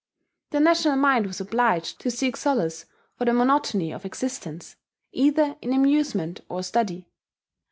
The 0.49 0.59
national 0.59 0.95
mind 0.95 1.27
was 1.27 1.39
obliged 1.39 1.99
to 1.99 2.09
seek 2.09 2.35
solace 2.35 2.87
for 3.15 3.25
the 3.25 3.33
monotony 3.33 3.91
of 3.93 4.03
existence, 4.03 4.75
either 5.11 5.55
in 5.61 5.73
amusement 5.73 6.41
or 6.49 6.63
study. 6.63 7.05